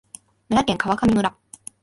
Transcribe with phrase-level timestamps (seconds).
[0.49, 1.37] 奈良県川上村